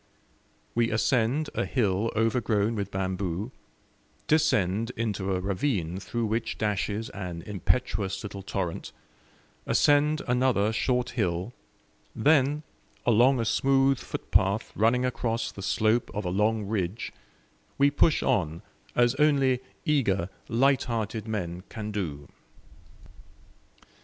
[0.73, 3.51] We ascend a hill overgrown with bamboo,
[4.25, 8.93] descend into a ravine through which dashes an impetuous little torrent,
[9.67, 11.53] ascend another short hill,
[12.15, 12.63] then,
[13.05, 17.11] along a smooth footpath running across the slope of a long ridge,
[17.77, 18.63] we push on
[18.95, 22.27] as only eager, lighthearted men can do.